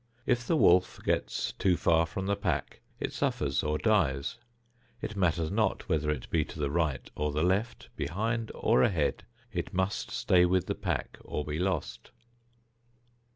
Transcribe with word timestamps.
If 0.25 0.47
the 0.47 0.55
wolf 0.55 0.99
gets 1.03 1.53
too 1.53 1.77
far 1.77 2.07
from 2.07 2.25
the 2.25 2.35
pack 2.35 2.81
it 2.99 3.13
suffers 3.13 3.61
or 3.61 3.77
dies; 3.77 4.39
it 4.99 5.15
matters 5.15 5.51
not 5.51 5.87
whether 5.87 6.09
it 6.09 6.27
be 6.31 6.43
to 6.43 6.57
the 6.57 6.71
right 6.71 7.07
or 7.13 7.31
the 7.31 7.43
left, 7.43 7.89
behind 7.95 8.51
or 8.55 8.81
ahead, 8.81 9.25
it 9.51 9.75
must 9.75 10.09
stay 10.09 10.43
with 10.43 10.65
the 10.65 10.73
pack 10.73 11.19
or 11.23 11.45
be 11.45 11.59
lost. 11.59 12.09